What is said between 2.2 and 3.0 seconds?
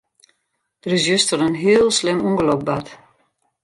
ûngelok bard.